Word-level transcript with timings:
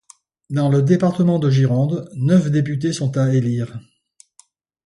Dans 0.49 0.67
le 0.69 0.81
département 0.81 1.37
de 1.37 1.51
Gironde, 1.51 2.09
neuf 2.15 2.49
députés 2.49 2.91
sont 2.91 3.15
à 3.19 3.31
élire. 3.35 3.77